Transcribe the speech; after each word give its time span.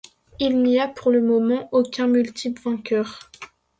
Il 0.39 0.63
n'y 0.63 0.79
a 0.79 0.87
pour 0.87 1.11
le 1.11 1.21
moment 1.21 1.69
aucun 1.71 2.07
multiple 2.07 2.59
vainqueur. 2.63 3.19